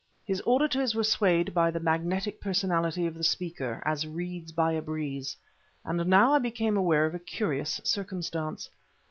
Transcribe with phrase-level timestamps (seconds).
[0.25, 4.81] His auditors were swayed by the magnetic personality of the speaker, as reeds by a
[4.81, 5.37] breeze;
[5.85, 8.67] and now I became aware of a curious circumstance.